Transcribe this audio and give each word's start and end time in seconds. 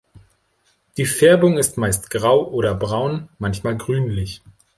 Die 0.97 1.05
Färbung 1.05 1.59
ist 1.59 1.77
meist 1.77 2.09
grau 2.09 2.45
oder 2.47 2.73
braun, 2.73 3.29
manchmal 3.37 3.77
grünlich. 3.77 4.41